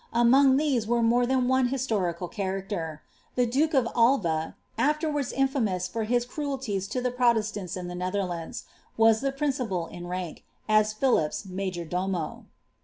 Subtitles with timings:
[0.13, 3.03] Among these was more than one historical character;
[3.35, 8.63] the dakf of Alva— afterwards in&mous for his cruelties to the Proleeianu ia the Netherlands—
[8.97, 12.47] was the principal in mnk, as Philippe major domo.